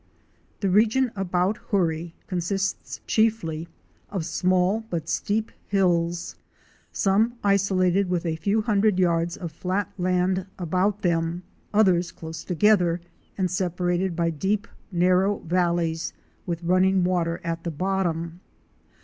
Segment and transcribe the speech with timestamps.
[0.61, 3.67] The region about Hoorie consists chiefly
[4.09, 6.37] of small but steep hills,
[6.91, 12.99] some isolated with a few hundred yards of flat land about them, others close together
[13.37, 16.13] and separated by deep, narrow valleys
[16.47, 18.39] with running water at the bottom.